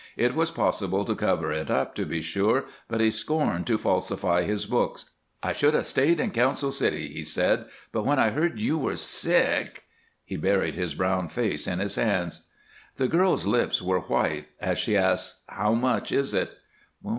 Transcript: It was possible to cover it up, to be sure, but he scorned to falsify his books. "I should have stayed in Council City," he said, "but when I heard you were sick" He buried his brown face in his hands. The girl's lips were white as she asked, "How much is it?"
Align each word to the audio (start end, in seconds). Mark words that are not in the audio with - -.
It 0.17 0.33
was 0.33 0.49
possible 0.49 1.05
to 1.05 1.13
cover 1.13 1.51
it 1.51 1.69
up, 1.69 1.93
to 1.93 2.07
be 2.07 2.23
sure, 2.23 2.65
but 2.87 3.01
he 3.01 3.11
scorned 3.11 3.67
to 3.67 3.77
falsify 3.77 4.41
his 4.41 4.65
books. 4.65 5.05
"I 5.43 5.53
should 5.53 5.75
have 5.75 5.85
stayed 5.85 6.19
in 6.19 6.31
Council 6.31 6.71
City," 6.71 7.07
he 7.09 7.23
said, 7.23 7.65
"but 7.91 8.03
when 8.03 8.17
I 8.17 8.31
heard 8.31 8.59
you 8.59 8.79
were 8.79 8.95
sick" 8.95 9.83
He 10.25 10.37
buried 10.37 10.73
his 10.73 10.95
brown 10.95 11.29
face 11.29 11.67
in 11.67 11.77
his 11.77 11.97
hands. 11.97 12.47
The 12.95 13.07
girl's 13.07 13.45
lips 13.45 13.79
were 13.79 13.99
white 13.99 14.47
as 14.59 14.79
she 14.79 14.97
asked, 14.97 15.41
"How 15.47 15.75
much 15.75 16.11
is 16.11 16.33
it?" 16.33 16.49